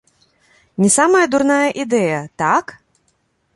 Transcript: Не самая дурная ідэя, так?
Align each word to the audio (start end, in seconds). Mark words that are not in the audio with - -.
Не 0.83 0.89
самая 0.95 1.21
дурная 1.35 1.69
ідэя, 1.83 2.21
так? 2.45 2.77